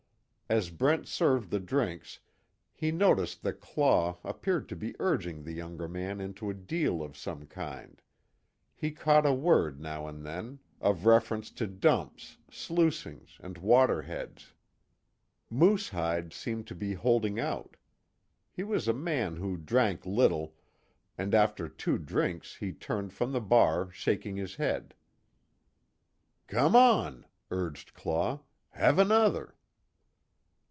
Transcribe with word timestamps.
As 0.51 0.69
Brent 0.69 1.07
served 1.07 1.49
the 1.49 1.61
drinks, 1.61 2.19
he 2.73 2.91
noticed 2.91 3.41
that 3.43 3.61
Claw 3.61 4.17
appeared 4.21 4.67
to 4.67 4.75
be 4.75 4.93
urging 4.99 5.45
the 5.45 5.53
younger 5.53 5.87
man 5.87 6.19
into 6.19 6.49
a 6.49 6.53
deal 6.53 7.01
of 7.01 7.15
some 7.15 7.47
kind 7.47 8.01
he, 8.75 8.91
caught 8.91 9.25
a 9.25 9.33
word 9.33 9.79
now 9.79 10.07
and 10.09 10.25
then, 10.25 10.59
of 10.81 11.05
reference 11.05 11.51
to 11.51 11.67
dumps, 11.67 12.37
slucings, 12.51 13.37
and 13.41 13.59
water 13.59 14.01
heads. 14.01 14.51
Moosehide 15.49 16.33
seemed 16.33 16.67
to 16.67 16.75
be 16.75 16.95
holding 16.95 17.39
out. 17.39 17.77
He 18.51 18.63
was 18.63 18.89
a 18.89 18.93
man 18.93 19.37
who 19.37 19.55
drank 19.55 20.05
little, 20.05 20.53
and 21.17 21.33
after 21.33 21.69
two 21.69 21.97
drinks 21.97 22.57
he 22.57 22.73
turned 22.73 23.13
from 23.13 23.31
the 23.31 23.39
bar 23.39 23.89
shaking 23.93 24.35
his 24.35 24.55
head. 24.55 24.95
"Come 26.47 26.75
on," 26.75 27.25
urged 27.51 27.93
Claw, 27.93 28.41
"Have 28.71 28.99
another." 28.99 29.55